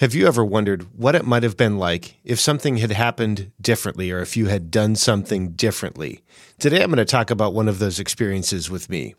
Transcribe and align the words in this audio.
Have 0.00 0.14
you 0.14 0.26
ever 0.26 0.42
wondered 0.42 0.98
what 0.98 1.14
it 1.14 1.26
might 1.26 1.42
have 1.42 1.58
been 1.58 1.76
like 1.76 2.16
if 2.24 2.40
something 2.40 2.78
had 2.78 2.90
happened 2.90 3.52
differently 3.60 4.10
or 4.10 4.20
if 4.20 4.34
you 4.34 4.46
had 4.46 4.70
done 4.70 4.96
something 4.96 5.50
differently? 5.50 6.22
Today 6.58 6.82
I'm 6.82 6.88
going 6.88 6.96
to 6.96 7.04
talk 7.04 7.30
about 7.30 7.52
one 7.52 7.68
of 7.68 7.80
those 7.80 8.00
experiences 8.00 8.70
with 8.70 8.88
me. 8.88 9.14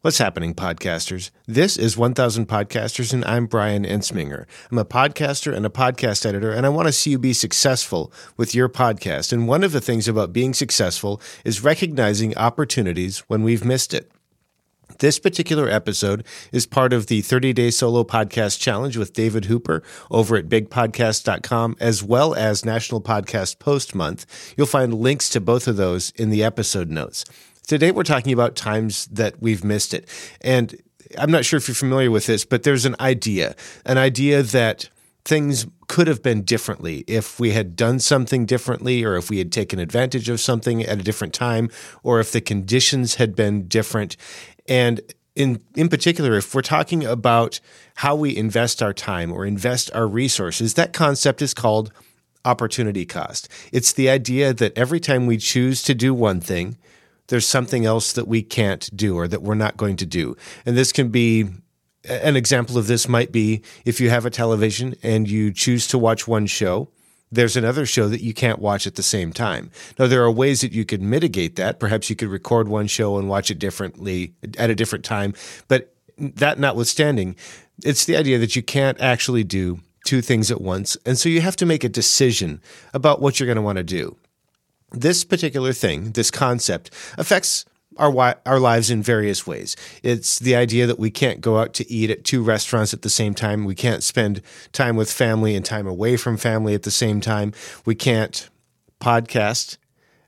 What's 0.00 0.18
happening, 0.18 0.54
podcasters? 0.54 1.30
This 1.46 1.76
is 1.76 1.96
1000 1.96 2.48
Podcasters, 2.48 3.12
and 3.12 3.24
I'm 3.26 3.46
Brian 3.46 3.84
Ensminger. 3.84 4.46
I'm 4.72 4.78
a 4.78 4.84
podcaster 4.84 5.54
and 5.54 5.64
a 5.64 5.70
podcast 5.70 6.26
editor, 6.26 6.50
and 6.50 6.66
I 6.66 6.68
want 6.68 6.88
to 6.88 6.92
see 6.92 7.10
you 7.10 7.18
be 7.20 7.32
successful 7.32 8.12
with 8.36 8.56
your 8.56 8.68
podcast. 8.68 9.32
And 9.32 9.46
one 9.46 9.62
of 9.62 9.70
the 9.70 9.80
things 9.80 10.08
about 10.08 10.32
being 10.32 10.52
successful 10.52 11.22
is 11.44 11.62
recognizing 11.62 12.36
opportunities 12.36 13.20
when 13.28 13.44
we've 13.44 13.64
missed 13.64 13.94
it. 13.94 14.10
This 14.96 15.18
particular 15.18 15.68
episode 15.68 16.24
is 16.50 16.66
part 16.66 16.92
of 16.92 17.06
the 17.06 17.20
30 17.20 17.52
Day 17.52 17.70
Solo 17.70 18.02
Podcast 18.02 18.58
Challenge 18.58 18.96
with 18.96 19.12
David 19.12 19.44
Hooper 19.44 19.82
over 20.10 20.36
at 20.36 20.48
bigpodcast.com, 20.48 21.76
as 21.78 22.02
well 22.02 22.34
as 22.34 22.64
National 22.64 23.00
Podcast 23.00 23.58
Post 23.60 23.94
Month. 23.94 24.54
You'll 24.56 24.66
find 24.66 24.92
links 24.94 25.28
to 25.30 25.40
both 25.40 25.68
of 25.68 25.76
those 25.76 26.10
in 26.16 26.30
the 26.30 26.42
episode 26.42 26.90
notes. 26.90 27.24
Today, 27.66 27.92
we're 27.92 28.02
talking 28.02 28.32
about 28.32 28.56
times 28.56 29.06
that 29.06 29.40
we've 29.40 29.62
missed 29.62 29.94
it. 29.94 30.08
And 30.40 30.74
I'm 31.16 31.30
not 31.30 31.44
sure 31.44 31.58
if 31.58 31.68
you're 31.68 31.74
familiar 31.74 32.10
with 32.10 32.26
this, 32.26 32.44
but 32.44 32.64
there's 32.64 32.84
an 32.84 32.96
idea, 32.98 33.54
an 33.84 33.98
idea 33.98 34.42
that 34.42 34.88
things 35.24 35.66
could 35.88 36.06
have 36.06 36.22
been 36.22 36.42
differently 36.42 37.04
if 37.06 37.38
we 37.40 37.52
had 37.52 37.76
done 37.76 37.98
something 37.98 38.46
differently 38.46 39.04
or 39.04 39.16
if 39.16 39.30
we 39.30 39.38
had 39.38 39.52
taken 39.52 39.78
advantage 39.78 40.28
of 40.28 40.40
something 40.40 40.82
at 40.82 41.00
a 41.00 41.02
different 41.02 41.34
time 41.34 41.68
or 42.02 42.20
if 42.20 42.32
the 42.32 42.40
conditions 42.40 43.16
had 43.16 43.34
been 43.34 43.68
different. 43.68 44.16
And 44.66 45.00
in, 45.34 45.60
in 45.76 45.88
particular, 45.88 46.36
if 46.36 46.54
we're 46.54 46.62
talking 46.62 47.04
about 47.04 47.60
how 47.96 48.16
we 48.16 48.36
invest 48.36 48.82
our 48.82 48.92
time 48.92 49.32
or 49.32 49.46
invest 49.46 49.90
our 49.94 50.06
resources, 50.06 50.74
that 50.74 50.92
concept 50.92 51.40
is 51.40 51.54
called 51.54 51.92
opportunity 52.44 53.06
cost. 53.06 53.48
It's 53.72 53.92
the 53.92 54.10
idea 54.10 54.52
that 54.52 54.76
every 54.76 55.00
time 55.00 55.26
we 55.26 55.36
choose 55.36 55.82
to 55.84 55.94
do 55.94 56.12
one 56.12 56.40
thing, 56.40 56.76
there's 57.28 57.46
something 57.46 57.84
else 57.84 58.12
that 58.12 58.26
we 58.26 58.42
can't 58.42 58.94
do 58.96 59.16
or 59.16 59.28
that 59.28 59.42
we're 59.42 59.54
not 59.54 59.76
going 59.76 59.96
to 59.96 60.06
do. 60.06 60.36
And 60.66 60.76
this 60.76 60.92
can 60.92 61.10
be 61.10 61.48
an 62.04 62.36
example 62.36 62.78
of 62.78 62.86
this 62.86 63.08
might 63.08 63.32
be 63.32 63.62
if 63.84 64.00
you 64.00 64.10
have 64.10 64.26
a 64.26 64.30
television 64.30 64.94
and 65.02 65.28
you 65.28 65.52
choose 65.52 65.86
to 65.88 65.98
watch 65.98 66.28
one 66.28 66.46
show 66.46 66.88
there's 67.30 67.56
another 67.56 67.84
show 67.84 68.08
that 68.08 68.22
you 68.22 68.32
can't 68.32 68.58
watch 68.58 68.86
at 68.86 68.94
the 68.94 69.02
same 69.02 69.32
time. 69.32 69.70
Now, 69.98 70.06
there 70.06 70.22
are 70.22 70.30
ways 70.30 70.62
that 70.62 70.72
you 70.72 70.84
could 70.84 71.02
mitigate 71.02 71.56
that. 71.56 71.78
Perhaps 71.78 72.08
you 72.08 72.16
could 72.16 72.28
record 72.28 72.68
one 72.68 72.86
show 72.86 73.18
and 73.18 73.28
watch 73.28 73.50
it 73.50 73.58
differently 73.58 74.34
at 74.56 74.70
a 74.70 74.74
different 74.74 75.04
time. 75.04 75.34
But 75.68 75.94
that 76.16 76.58
notwithstanding, 76.58 77.36
it's 77.84 78.04
the 78.04 78.16
idea 78.16 78.38
that 78.38 78.56
you 78.56 78.62
can't 78.62 79.00
actually 79.00 79.44
do 79.44 79.80
two 80.06 80.22
things 80.22 80.50
at 80.50 80.60
once. 80.60 80.96
And 81.04 81.18
so 81.18 81.28
you 81.28 81.40
have 81.42 81.56
to 81.56 81.66
make 81.66 81.84
a 81.84 81.88
decision 81.88 82.62
about 82.94 83.20
what 83.20 83.38
you're 83.38 83.46
going 83.46 83.56
to 83.56 83.62
want 83.62 83.78
to 83.78 83.84
do. 83.84 84.16
This 84.92 85.22
particular 85.22 85.74
thing, 85.74 86.12
this 86.12 86.30
concept, 86.30 86.90
affects 87.18 87.66
our 87.98 88.36
our 88.46 88.58
lives 88.58 88.90
in 88.90 89.02
various 89.02 89.46
ways. 89.46 89.76
It's 90.02 90.38
the 90.38 90.56
idea 90.56 90.86
that 90.86 90.98
we 90.98 91.10
can't 91.10 91.40
go 91.40 91.58
out 91.58 91.74
to 91.74 91.90
eat 91.90 92.10
at 92.10 92.24
two 92.24 92.42
restaurants 92.42 92.94
at 92.94 93.02
the 93.02 93.10
same 93.10 93.34
time. 93.34 93.64
We 93.64 93.74
can't 93.74 94.02
spend 94.02 94.40
time 94.72 94.96
with 94.96 95.12
family 95.12 95.54
and 95.54 95.64
time 95.64 95.86
away 95.86 96.16
from 96.16 96.36
family 96.36 96.74
at 96.74 96.82
the 96.82 96.90
same 96.90 97.20
time. 97.20 97.52
We 97.84 97.94
can't 97.94 98.48
podcast 99.00 99.76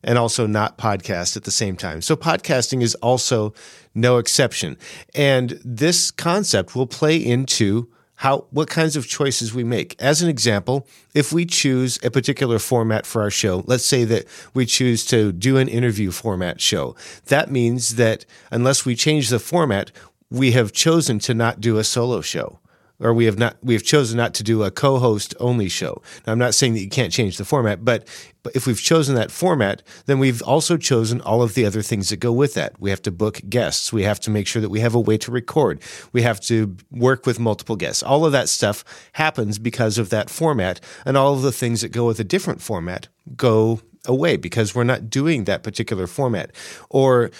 and 0.02 0.18
also 0.18 0.46
not 0.46 0.78
podcast 0.78 1.36
at 1.36 1.44
the 1.44 1.50
same 1.50 1.76
time. 1.76 2.00
So 2.00 2.16
podcasting 2.16 2.82
is 2.82 2.94
also 2.96 3.54
no 3.94 4.18
exception. 4.18 4.78
And 5.14 5.60
this 5.64 6.10
concept 6.10 6.74
will 6.74 6.86
play 6.86 7.16
into 7.16 7.88
how 8.20 8.44
what 8.50 8.68
kinds 8.68 8.96
of 8.96 9.08
choices 9.08 9.54
we 9.54 9.64
make. 9.64 9.96
As 9.98 10.20
an 10.20 10.28
example, 10.28 10.86
if 11.14 11.32
we 11.32 11.46
choose 11.46 11.98
a 12.04 12.10
particular 12.10 12.58
format 12.58 13.06
for 13.06 13.22
our 13.22 13.30
show, 13.30 13.64
let's 13.66 13.84
say 13.84 14.04
that 14.04 14.26
we 14.52 14.66
choose 14.66 15.06
to 15.06 15.32
do 15.32 15.56
an 15.56 15.68
interview 15.68 16.10
format 16.10 16.60
show. 16.60 16.94
That 17.28 17.50
means 17.50 17.94
that 17.94 18.26
unless 18.50 18.84
we 18.84 18.94
change 18.94 19.30
the 19.30 19.38
format, 19.38 19.90
we 20.30 20.52
have 20.52 20.70
chosen 20.70 21.18
to 21.20 21.32
not 21.32 21.62
do 21.62 21.78
a 21.78 21.84
solo 21.84 22.20
show 22.20 22.58
or 23.00 23.14
we 23.14 23.24
have 23.24 23.38
not 23.38 23.56
we 23.62 23.74
have 23.74 23.82
chosen 23.82 24.16
not 24.16 24.34
to 24.34 24.42
do 24.42 24.62
a 24.62 24.70
co-host 24.70 25.34
only 25.40 25.68
show. 25.68 26.02
Now 26.26 26.32
I'm 26.32 26.38
not 26.38 26.54
saying 26.54 26.74
that 26.74 26.80
you 26.80 26.88
can't 26.88 27.12
change 27.12 27.36
the 27.36 27.44
format, 27.44 27.84
but, 27.84 28.06
but 28.42 28.54
if 28.54 28.66
we've 28.66 28.80
chosen 28.80 29.14
that 29.16 29.30
format, 29.30 29.82
then 30.06 30.18
we've 30.18 30.42
also 30.42 30.76
chosen 30.76 31.20
all 31.20 31.42
of 31.42 31.54
the 31.54 31.64
other 31.64 31.82
things 31.82 32.10
that 32.10 32.18
go 32.18 32.32
with 32.32 32.54
that. 32.54 32.80
We 32.80 32.90
have 32.90 33.02
to 33.02 33.10
book 33.10 33.40
guests, 33.48 33.92
we 33.92 34.02
have 34.04 34.20
to 34.20 34.30
make 34.30 34.46
sure 34.46 34.62
that 34.62 34.70
we 34.70 34.80
have 34.80 34.94
a 34.94 35.00
way 35.00 35.18
to 35.18 35.30
record, 35.30 35.80
we 36.12 36.22
have 36.22 36.40
to 36.42 36.76
work 36.90 37.26
with 37.26 37.40
multiple 37.40 37.76
guests. 37.76 38.02
All 38.02 38.24
of 38.24 38.32
that 38.32 38.48
stuff 38.48 38.84
happens 39.12 39.58
because 39.58 39.98
of 39.98 40.10
that 40.10 40.30
format, 40.30 40.80
and 41.04 41.16
all 41.16 41.34
of 41.34 41.42
the 41.42 41.52
things 41.52 41.80
that 41.80 41.90
go 41.90 42.06
with 42.06 42.20
a 42.20 42.24
different 42.24 42.60
format 42.60 43.08
go 43.36 43.80
away 44.06 44.36
because 44.36 44.74
we're 44.74 44.84
not 44.84 45.10
doing 45.10 45.44
that 45.44 45.62
particular 45.62 46.06
format 46.06 46.52
or 46.88 47.30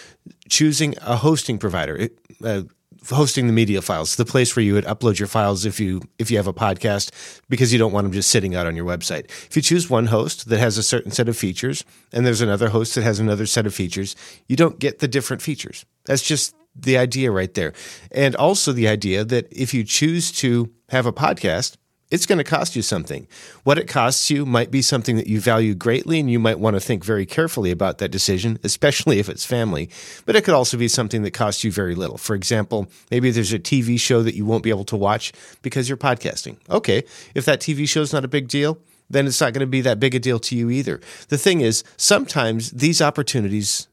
choosing 0.49 0.95
a 1.01 1.17
hosting 1.17 1.59
provider. 1.59 2.09
Uh, 2.45 2.63
hosting 3.09 3.47
the 3.47 3.53
media 3.53 3.81
files, 3.81 4.17
the 4.17 4.25
place 4.25 4.55
where 4.55 4.65
you 4.65 4.75
would 4.75 4.85
upload 4.85 5.19
your 5.19 5.29
files 5.29 5.65
if 5.65 5.81
you 5.81 6.03
if 6.19 6.31
you 6.31 6.37
have 6.37 6.47
a 6.47 6.53
podcast 6.53 7.11
because 7.49 7.73
you 7.73 7.79
don't 7.79 7.93
want 7.93 8.05
them 8.05 8.13
just 8.13 8.31
sitting 8.31 8.55
out 8.55 8.67
on 8.67 8.77
your 8.77 8.85
website. 8.85 9.25
If 9.47 9.57
you 9.57 9.63
choose 9.63 9.89
one 9.89 10.07
host 10.07 10.49
that 10.49 10.59
has 10.59 10.79
a 10.79 10.83
certain 10.83 11.11
set 11.11 11.29
of 11.29 11.37
features 11.37 11.85
and 12.13 12.27
there's 12.27 12.41
another 12.41 12.69
host 12.69 12.95
that 12.95 13.03
has 13.03 13.19
another 13.19 13.47
set 13.47 13.67
of 13.67 13.75
features, 13.75 14.17
you 14.49 14.57
don't 14.57 14.79
get 14.79 14.99
the 14.99 15.09
different 15.09 15.43
features. 15.43 15.85
That's 16.05 16.23
just 16.23 16.55
the 16.77 16.99
idea 16.99 17.31
right 17.31 17.53
there. 17.55 17.73
And 18.13 18.37
also 18.37 18.73
the 18.73 18.89
idea 18.89 19.25
that 19.25 19.49
if 19.51 19.75
you 19.75 19.85
choose 19.85 20.31
to 20.33 20.71
have 20.89 21.07
a 21.07 21.13
podcast, 21.13 21.77
it's 22.11 22.27
going 22.27 22.39
to 22.39 22.45
cost 22.45 22.75
you 22.75 22.83
something. 22.83 23.27
What 23.63 23.79
it 23.79 23.89
costs 23.89 24.31
you 24.31 24.45
might 24.45 24.71
be 24.71 24.83
something 24.83 25.17
that 25.17 25.27
you 25.27 25.41
value 25.41 25.75
greatly, 25.75 26.21
and 26.21 26.31
you 26.31 26.39
might 26.39 26.59
want 26.59 26.75
to 26.75 26.81
think 26.81 27.05
very 27.05 27.27
carefully 27.27 27.71
about 27.71 27.99
that 27.99 28.11
decision, 28.11 28.59
especially 28.65 29.19
if 29.19 29.29
it's 29.29 29.47
family. 29.47 29.91
But 30.27 30.37
it 30.37 30.45
could 30.45 30.55
also 30.55 30.77
be 30.77 30.89
something 30.89 31.23
that 31.23 31.33
costs 31.33 31.65
you 31.65 31.71
very 31.71 31.95
little. 31.95 32.19
For 32.19 32.35
example, 32.35 32.91
maybe 33.11 33.31
there's 33.31 33.53
a 33.53 33.59
TV 33.59 33.99
show 33.99 34.23
that 34.23 34.35
you 34.35 34.45
won't 34.45 34.65
be 34.65 34.71
able 34.71 34.85
to 34.85 34.97
watch 34.97 35.33
because 35.63 35.89
you're 35.89 35.99
podcasting. 35.99 36.57
Okay, 36.69 37.05
if 37.35 37.45
that 37.45 37.61
TV 37.61 37.89
show 37.89 38.01
is 38.01 38.13
not 38.13 38.25
a 38.25 38.29
big 38.29 38.49
deal, 38.49 38.79
then 39.09 39.27
it's 39.27 39.41
not 39.41 39.53
going 39.53 39.61
to 39.61 39.67
be 39.67 39.81
that 39.81 40.01
big 40.01 40.15
a 40.15 40.19
deal 40.21 40.39
to 40.39 40.57
you 40.57 40.71
either. 40.71 41.01
The 41.29 41.39
thing 41.39 41.61
is, 41.61 41.85
sometimes 41.97 42.71
these 42.71 43.03
opportunities 43.03 43.89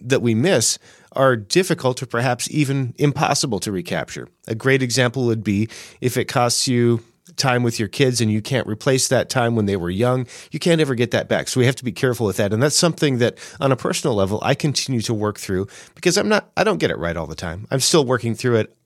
that 0.00 0.22
we 0.22 0.34
miss 0.34 0.78
are 1.12 1.36
difficult 1.36 2.02
or 2.02 2.06
perhaps 2.06 2.50
even 2.50 2.94
impossible 2.98 3.58
to 3.60 3.72
recapture. 3.72 4.28
A 4.46 4.54
great 4.54 4.82
example 4.82 5.24
would 5.26 5.42
be 5.42 5.68
if 6.00 6.16
it 6.16 6.26
costs 6.26 6.68
you 6.68 7.02
time 7.34 7.62
with 7.62 7.78
your 7.78 7.88
kids 7.88 8.20
and 8.20 8.30
you 8.30 8.40
can't 8.40 8.66
replace 8.66 9.08
that 9.08 9.28
time 9.28 9.56
when 9.56 9.66
they 9.66 9.76
were 9.76 9.90
young, 9.90 10.26
you 10.50 10.58
can't 10.58 10.80
ever 10.80 10.94
get 10.94 11.10
that 11.10 11.28
back. 11.28 11.48
So 11.48 11.60
we 11.60 11.66
have 11.66 11.76
to 11.76 11.84
be 11.84 11.92
careful 11.92 12.26
with 12.26 12.36
that. 12.36 12.52
And 12.52 12.62
that's 12.62 12.76
something 12.76 13.18
that 13.18 13.38
on 13.60 13.72
a 13.72 13.76
personal 13.76 14.14
level, 14.14 14.38
I 14.42 14.54
continue 14.54 15.00
to 15.02 15.14
work 15.14 15.38
through 15.38 15.66
because 15.94 16.16
I'm 16.16 16.28
not, 16.28 16.50
I 16.56 16.64
don't 16.64 16.78
get 16.78 16.90
it 16.90 16.98
right 16.98 17.16
all 17.16 17.26
the 17.26 17.34
time. 17.34 17.66
I'm 17.70 17.80
still 17.80 18.04
working 18.04 18.34
through 18.34 18.56
it 18.56 18.76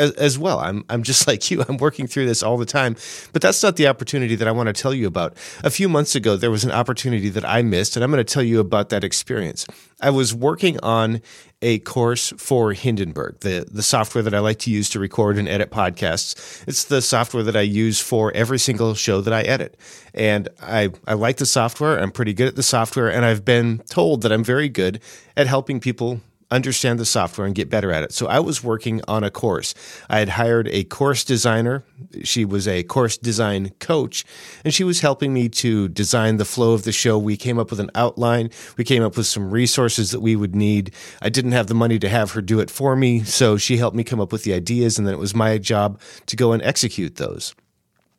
as, 0.00 0.12
as, 0.12 0.38
well. 0.38 0.58
I'm 0.58 0.84
I'm 0.88 1.02
just 1.02 1.26
like 1.28 1.50
you. 1.50 1.64
I'm 1.68 1.76
working 1.76 2.06
through 2.06 2.26
this 2.26 2.42
all 2.42 2.56
the 2.56 2.66
time, 2.66 2.96
but 3.32 3.42
that's 3.42 3.62
not 3.62 3.76
the 3.76 3.86
opportunity 3.86 4.34
that 4.34 4.48
I 4.48 4.52
want 4.52 4.68
to 4.68 4.72
tell 4.72 4.94
you 4.94 5.06
about. 5.06 5.36
A 5.62 5.70
few 5.70 5.88
months 5.88 6.14
ago, 6.14 6.36
there 6.36 6.50
was 6.50 6.64
an 6.64 6.72
opportunity 6.72 7.28
that 7.28 7.44
I 7.44 7.62
missed, 7.62 7.96
and 7.96 8.04
I'm 8.04 8.10
going 8.10 8.24
to 8.24 8.32
tell 8.32 8.42
you 8.42 8.60
about 8.60 8.88
that 8.88 9.04
experience. 9.04 9.66
I 10.00 10.10
was 10.10 10.34
working 10.34 10.80
on 10.82 11.20
a 11.62 11.78
course 11.80 12.32
for 12.38 12.72
Hindenburg, 12.72 13.40
the 13.40 13.66
the 13.70 13.82
software 13.82 14.22
that 14.22 14.34
I 14.34 14.38
like 14.38 14.58
to 14.60 14.70
use 14.70 14.88
to 14.90 14.98
record 14.98 15.36
and 15.36 15.48
edit 15.48 15.70
podcasts. 15.70 16.64
It's 16.66 16.84
the 16.84 17.02
software 17.02 17.42
that 17.42 17.56
I 17.56 17.60
use 17.60 18.00
for 18.00 18.32
every 18.34 18.58
single 18.58 18.94
show 18.94 19.20
that 19.20 19.34
I 19.34 19.42
edit, 19.42 19.76
and 20.14 20.48
I 20.62 20.90
I 21.06 21.14
like 21.14 21.36
the 21.36 21.46
software. 21.46 21.98
I'm 21.98 22.10
pretty 22.10 22.32
good 22.32 22.48
at 22.48 22.56
the 22.56 22.62
software, 22.62 23.10
and 23.10 23.24
I've 23.24 23.44
been 23.44 23.82
told 23.90 24.22
that 24.22 24.32
I'm 24.32 24.44
very 24.44 24.68
good 24.68 25.00
at 25.36 25.46
helping 25.46 25.80
people 25.80 26.20
understand 26.50 26.98
the 26.98 27.04
software 27.04 27.46
and 27.46 27.54
get 27.54 27.70
better 27.70 27.92
at 27.92 28.02
it. 28.02 28.12
So 28.12 28.26
I 28.26 28.40
was 28.40 28.62
working 28.62 29.00
on 29.06 29.22
a 29.22 29.30
course. 29.30 29.74
I 30.08 30.18
had 30.18 30.30
hired 30.30 30.68
a 30.68 30.84
course 30.84 31.24
designer. 31.24 31.84
She 32.24 32.44
was 32.44 32.66
a 32.66 32.82
course 32.82 33.16
design 33.16 33.70
coach, 33.78 34.24
and 34.64 34.74
she 34.74 34.84
was 34.84 35.00
helping 35.00 35.32
me 35.32 35.48
to 35.48 35.88
design 35.88 36.38
the 36.38 36.44
flow 36.44 36.72
of 36.72 36.82
the 36.82 36.92
show. 36.92 37.18
We 37.18 37.36
came 37.36 37.58
up 37.58 37.70
with 37.70 37.80
an 37.80 37.90
outline. 37.94 38.50
We 38.76 38.84
came 38.84 39.02
up 39.02 39.16
with 39.16 39.26
some 39.26 39.50
resources 39.50 40.10
that 40.10 40.20
we 40.20 40.34
would 40.36 40.56
need. 40.56 40.92
I 41.22 41.28
didn't 41.28 41.52
have 41.52 41.68
the 41.68 41.74
money 41.74 41.98
to 42.00 42.08
have 42.08 42.32
her 42.32 42.42
do 42.42 42.60
it 42.60 42.70
for 42.70 42.96
me, 42.96 43.22
so 43.22 43.56
she 43.56 43.76
helped 43.76 43.96
me 43.96 44.04
come 44.04 44.20
up 44.20 44.32
with 44.32 44.44
the 44.44 44.52
ideas, 44.52 44.98
and 44.98 45.06
then 45.06 45.14
it 45.14 45.20
was 45.20 45.34
my 45.34 45.58
job 45.58 46.00
to 46.26 46.36
go 46.36 46.52
and 46.52 46.62
execute 46.62 47.16
those. 47.16 47.54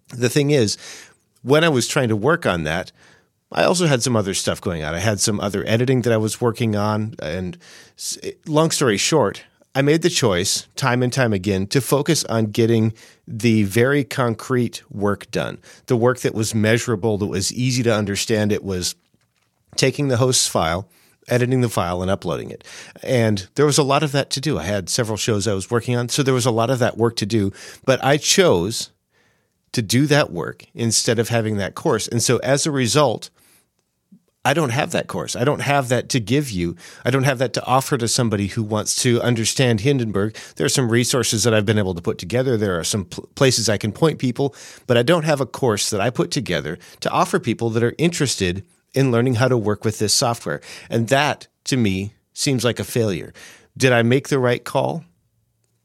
The 0.09 0.29
thing 0.29 0.51
is, 0.51 0.77
when 1.41 1.63
I 1.63 1.69
was 1.69 1.87
trying 1.87 2.09
to 2.09 2.15
work 2.15 2.45
on 2.45 2.63
that, 2.63 2.91
I 3.53 3.63
also 3.65 3.85
had 3.85 4.01
some 4.01 4.15
other 4.15 4.33
stuff 4.33 4.61
going 4.61 4.83
on. 4.83 4.95
I 4.95 4.99
had 4.99 5.19
some 5.19 5.39
other 5.39 5.65
editing 5.67 6.03
that 6.03 6.13
I 6.13 6.17
was 6.17 6.39
working 6.39 6.75
on. 6.75 7.15
And 7.21 7.57
long 8.47 8.71
story 8.71 8.97
short, 8.97 9.43
I 9.75 9.81
made 9.81 10.01
the 10.01 10.09
choice 10.09 10.67
time 10.75 11.03
and 11.03 11.11
time 11.11 11.33
again 11.33 11.67
to 11.67 11.81
focus 11.81 12.23
on 12.25 12.47
getting 12.47 12.93
the 13.27 13.63
very 13.63 14.03
concrete 14.03 14.83
work 14.89 15.29
done, 15.31 15.59
the 15.87 15.97
work 15.97 16.19
that 16.19 16.33
was 16.33 16.55
measurable, 16.55 17.17
that 17.17 17.27
was 17.27 17.53
easy 17.53 17.83
to 17.83 17.93
understand. 17.93 18.51
It 18.51 18.63
was 18.63 18.95
taking 19.75 20.07
the 20.07 20.17
host's 20.17 20.47
file, 20.47 20.87
editing 21.27 21.61
the 21.61 21.69
file, 21.69 22.01
and 22.01 22.11
uploading 22.11 22.51
it. 22.51 22.63
And 23.03 23.47
there 23.55 23.65
was 23.65 23.77
a 23.77 23.83
lot 23.83 24.03
of 24.03 24.11
that 24.13 24.29
to 24.31 24.41
do. 24.41 24.57
I 24.57 24.63
had 24.63 24.89
several 24.89 25.17
shows 25.17 25.47
I 25.47 25.53
was 25.53 25.71
working 25.71 25.95
on, 25.95 26.09
so 26.09 26.23
there 26.23 26.33
was 26.33 26.45
a 26.45 26.51
lot 26.51 26.69
of 26.69 26.79
that 26.79 26.97
work 26.97 27.15
to 27.17 27.25
do. 27.25 27.51
But 27.85 28.03
I 28.03 28.17
chose 28.17 28.91
to 29.71 29.81
do 29.81 30.05
that 30.07 30.31
work 30.31 30.65
instead 30.73 31.19
of 31.19 31.29
having 31.29 31.57
that 31.57 31.75
course. 31.75 32.07
And 32.07 32.21
so 32.21 32.37
as 32.39 32.65
a 32.65 32.71
result, 32.71 33.29
I 34.43 34.55
don't 34.55 34.71
have 34.71 34.91
that 34.91 35.07
course. 35.07 35.35
I 35.35 35.43
don't 35.43 35.61
have 35.61 35.89
that 35.89 36.09
to 36.09 36.19
give 36.19 36.49
you. 36.49 36.75
I 37.05 37.11
don't 37.11 37.25
have 37.25 37.37
that 37.37 37.53
to 37.53 37.65
offer 37.65 37.95
to 37.97 38.07
somebody 38.07 38.47
who 38.47 38.63
wants 38.63 38.95
to 39.03 39.21
understand 39.21 39.81
Hindenburg. 39.81 40.35
There 40.55 40.65
are 40.65 40.69
some 40.69 40.89
resources 40.89 41.43
that 41.43 41.53
I've 41.53 41.65
been 41.65 41.77
able 41.77 41.93
to 41.93 42.01
put 42.01 42.17
together. 42.17 42.57
There 42.57 42.79
are 42.79 42.83
some 42.83 43.05
pl- 43.05 43.29
places 43.35 43.69
I 43.69 43.77
can 43.77 43.91
point 43.91 44.17
people, 44.17 44.55
but 44.87 44.97
I 44.97 45.03
don't 45.03 45.25
have 45.25 45.41
a 45.41 45.45
course 45.45 45.91
that 45.91 46.01
I 46.01 46.09
put 46.09 46.31
together 46.31 46.79
to 47.01 47.11
offer 47.11 47.39
people 47.39 47.69
that 47.71 47.83
are 47.83 47.93
interested 47.99 48.65
in 48.95 49.11
learning 49.11 49.35
how 49.35 49.47
to 49.47 49.57
work 49.57 49.85
with 49.85 49.99
this 49.99 50.13
software. 50.13 50.59
And 50.89 51.07
that 51.09 51.47
to 51.65 51.77
me 51.77 52.13
seems 52.33 52.65
like 52.65 52.79
a 52.79 52.83
failure. 52.83 53.33
Did 53.77 53.93
I 53.93 54.01
make 54.01 54.29
the 54.29 54.39
right 54.39 54.63
call? 54.63 55.05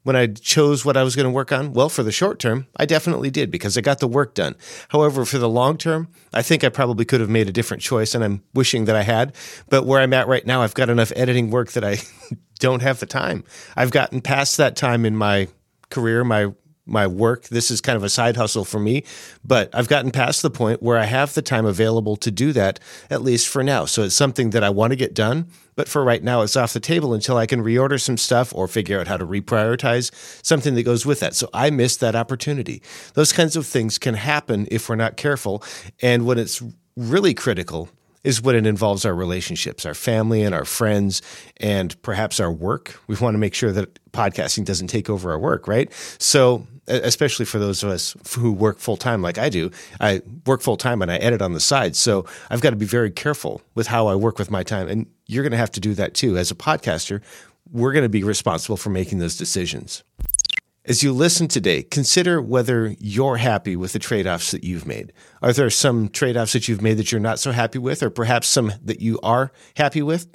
When 0.06 0.14
I 0.14 0.28
chose 0.28 0.84
what 0.84 0.96
I 0.96 1.02
was 1.02 1.16
going 1.16 1.24
to 1.24 1.32
work 1.32 1.50
on? 1.50 1.72
Well, 1.72 1.88
for 1.88 2.04
the 2.04 2.12
short 2.12 2.38
term, 2.38 2.68
I 2.76 2.86
definitely 2.86 3.28
did 3.28 3.50
because 3.50 3.76
I 3.76 3.80
got 3.80 3.98
the 3.98 4.06
work 4.06 4.34
done. 4.34 4.54
However, 4.90 5.24
for 5.24 5.38
the 5.38 5.48
long 5.48 5.76
term, 5.76 6.06
I 6.32 6.42
think 6.42 6.62
I 6.62 6.68
probably 6.68 7.04
could 7.04 7.20
have 7.20 7.28
made 7.28 7.48
a 7.48 7.52
different 7.52 7.82
choice 7.82 8.14
and 8.14 8.22
I'm 8.22 8.44
wishing 8.54 8.84
that 8.84 8.94
I 8.94 9.02
had. 9.02 9.34
But 9.68 9.84
where 9.84 10.00
I'm 10.00 10.12
at 10.12 10.28
right 10.28 10.46
now, 10.46 10.62
I've 10.62 10.74
got 10.74 10.90
enough 10.90 11.12
editing 11.16 11.50
work 11.50 11.72
that 11.72 11.82
I 11.82 11.96
don't 12.60 12.82
have 12.82 13.00
the 13.00 13.06
time. 13.06 13.42
I've 13.74 13.90
gotten 13.90 14.20
past 14.20 14.58
that 14.58 14.76
time 14.76 15.04
in 15.04 15.16
my 15.16 15.48
career, 15.90 16.22
my 16.22 16.52
my 16.86 17.06
work. 17.06 17.44
This 17.48 17.70
is 17.70 17.80
kind 17.80 17.96
of 17.96 18.04
a 18.04 18.08
side 18.08 18.36
hustle 18.36 18.64
for 18.64 18.78
me, 18.78 19.04
but 19.44 19.68
I've 19.74 19.88
gotten 19.88 20.10
past 20.12 20.42
the 20.42 20.50
point 20.50 20.82
where 20.82 20.96
I 20.96 21.04
have 21.04 21.34
the 21.34 21.42
time 21.42 21.66
available 21.66 22.16
to 22.16 22.30
do 22.30 22.52
that, 22.52 22.80
at 23.10 23.22
least 23.22 23.48
for 23.48 23.62
now. 23.62 23.84
So 23.84 24.04
it's 24.04 24.14
something 24.14 24.50
that 24.50 24.62
I 24.62 24.70
want 24.70 24.92
to 24.92 24.96
get 24.96 25.14
done, 25.14 25.48
but 25.74 25.88
for 25.88 26.04
right 26.04 26.22
now, 26.22 26.42
it's 26.42 26.56
off 26.56 26.72
the 26.72 26.80
table 26.80 27.12
until 27.12 27.36
I 27.36 27.46
can 27.46 27.62
reorder 27.62 28.00
some 28.00 28.16
stuff 28.16 28.54
or 28.54 28.68
figure 28.68 29.00
out 29.00 29.08
how 29.08 29.16
to 29.16 29.26
reprioritize 29.26 30.10
something 30.44 30.74
that 30.74 30.84
goes 30.84 31.04
with 31.04 31.20
that. 31.20 31.34
So 31.34 31.50
I 31.52 31.70
missed 31.70 32.00
that 32.00 32.14
opportunity. 32.14 32.82
Those 33.14 33.32
kinds 33.32 33.56
of 33.56 33.66
things 33.66 33.98
can 33.98 34.14
happen 34.14 34.66
if 34.70 34.88
we're 34.88 34.96
not 34.96 35.16
careful. 35.16 35.62
And 36.00 36.24
when 36.24 36.38
it's 36.38 36.62
really 36.96 37.34
critical, 37.34 37.90
is 38.26 38.42
when 38.42 38.56
it 38.56 38.66
involves 38.66 39.06
our 39.06 39.14
relationships, 39.14 39.86
our 39.86 39.94
family 39.94 40.42
and 40.42 40.52
our 40.52 40.64
friends, 40.64 41.22
and 41.58 42.00
perhaps 42.02 42.40
our 42.40 42.50
work. 42.50 43.00
We 43.06 43.14
want 43.14 43.34
to 43.34 43.38
make 43.38 43.54
sure 43.54 43.70
that 43.70 44.00
podcasting 44.10 44.64
doesn't 44.64 44.88
take 44.88 45.08
over 45.08 45.30
our 45.30 45.38
work, 45.38 45.68
right? 45.68 45.92
So 46.18 46.66
especially 46.88 47.44
for 47.44 47.58
those 47.58 47.82
of 47.82 47.90
us 47.90 48.16
who 48.36 48.52
work 48.52 48.78
full 48.78 48.96
time 48.96 49.22
like 49.22 49.38
I 49.38 49.48
do. 49.48 49.70
I 50.00 50.22
work 50.44 50.60
full 50.60 50.76
time 50.76 51.02
and 51.02 51.10
I 51.10 51.16
edit 51.16 51.42
on 51.42 51.52
the 51.52 51.60
side. 51.60 51.96
So 51.96 52.26
I've 52.50 52.60
got 52.60 52.70
to 52.70 52.76
be 52.76 52.86
very 52.86 53.10
careful 53.10 53.60
with 53.74 53.86
how 53.86 54.06
I 54.06 54.14
work 54.14 54.38
with 54.38 54.50
my 54.50 54.62
time. 54.62 54.88
And 54.88 55.06
you're 55.26 55.42
going 55.42 55.52
to 55.52 55.56
have 55.56 55.72
to 55.72 55.80
do 55.80 55.94
that 55.94 56.14
too. 56.14 56.36
As 56.36 56.50
a 56.50 56.54
podcaster, 56.54 57.22
we're 57.72 57.92
going 57.92 58.04
to 58.04 58.08
be 58.08 58.22
responsible 58.22 58.76
for 58.76 58.90
making 58.90 59.18
those 59.18 59.36
decisions. 59.36 60.04
As 60.88 61.02
you 61.02 61.12
listen 61.12 61.48
today, 61.48 61.82
consider 61.82 62.40
whether 62.40 62.94
you're 63.00 63.38
happy 63.38 63.74
with 63.74 63.92
the 63.92 63.98
trade 63.98 64.24
offs 64.24 64.52
that 64.52 64.62
you've 64.62 64.86
made. 64.86 65.12
Are 65.42 65.52
there 65.52 65.68
some 65.68 66.08
trade 66.08 66.36
offs 66.36 66.52
that 66.52 66.68
you've 66.68 66.80
made 66.80 66.96
that 66.98 67.10
you're 67.10 67.20
not 67.20 67.40
so 67.40 67.50
happy 67.50 67.80
with, 67.80 68.04
or 68.04 68.10
perhaps 68.10 68.46
some 68.46 68.72
that 68.84 69.00
you 69.00 69.18
are 69.22 69.50
happy 69.76 70.00
with? 70.00 70.28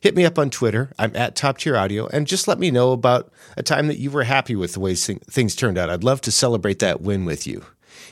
hit 0.00 0.14
me 0.14 0.24
up 0.24 0.38
on 0.38 0.50
Twitter. 0.50 0.92
I'm 0.98 1.14
at 1.16 1.34
Top 1.34 1.58
Tier 1.58 1.76
Audio, 1.76 2.06
and 2.06 2.26
just 2.26 2.48
let 2.48 2.58
me 2.58 2.70
know 2.70 2.92
about 2.92 3.32
a 3.56 3.62
time 3.62 3.88
that 3.88 3.98
you 3.98 4.10
were 4.10 4.24
happy 4.24 4.54
with 4.54 4.74
the 4.74 4.80
way 4.80 4.94
things 4.94 5.54
turned 5.54 5.78
out. 5.78 5.90
I'd 5.90 6.04
love 6.04 6.20
to 6.22 6.32
celebrate 6.32 6.78
that 6.78 7.00
win 7.00 7.24
with 7.24 7.46
you. 7.46 7.64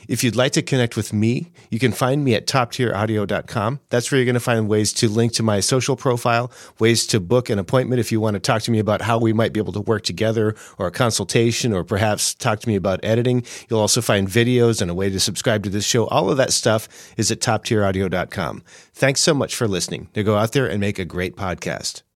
If 0.07 0.23
you'd 0.23 0.35
like 0.35 0.51
to 0.53 0.61
connect 0.61 0.95
with 0.95 1.13
me, 1.13 1.51
you 1.69 1.79
can 1.79 1.91
find 1.91 2.23
me 2.23 2.35
at 2.35 2.47
toptieraudio.com. 2.47 3.79
That's 3.89 4.11
where 4.11 4.19
you're 4.19 4.25
going 4.25 4.33
to 4.35 4.39
find 4.39 4.67
ways 4.67 4.93
to 4.93 5.09
link 5.09 5.33
to 5.33 5.43
my 5.43 5.59
social 5.59 5.95
profile, 5.95 6.51
ways 6.79 7.05
to 7.07 7.19
book 7.19 7.49
an 7.49 7.59
appointment 7.59 7.99
if 7.99 8.11
you 8.11 8.19
want 8.19 8.35
to 8.35 8.39
talk 8.39 8.61
to 8.63 8.71
me 8.71 8.79
about 8.79 9.01
how 9.01 9.17
we 9.17 9.33
might 9.33 9.53
be 9.53 9.59
able 9.59 9.73
to 9.73 9.81
work 9.81 10.03
together 10.03 10.55
or 10.77 10.87
a 10.87 10.91
consultation 10.91 11.73
or 11.73 11.83
perhaps 11.83 12.33
talk 12.33 12.59
to 12.59 12.67
me 12.67 12.75
about 12.75 12.99
editing. 13.03 13.43
You'll 13.69 13.79
also 13.79 14.01
find 14.01 14.27
videos 14.27 14.81
and 14.81 14.91
a 14.91 14.93
way 14.93 15.09
to 15.09 15.19
subscribe 15.19 15.63
to 15.63 15.69
this 15.69 15.85
show. 15.85 16.07
All 16.07 16.29
of 16.29 16.37
that 16.37 16.53
stuff 16.53 16.87
is 17.17 17.31
at 17.31 17.39
toptieraudio.com. 17.39 18.63
Thanks 18.93 19.21
so 19.21 19.33
much 19.33 19.55
for 19.55 19.67
listening. 19.67 20.09
Now 20.15 20.23
go 20.23 20.37
out 20.37 20.51
there 20.51 20.67
and 20.67 20.79
make 20.79 20.99
a 20.99 21.05
great 21.05 21.35
podcast. 21.35 22.01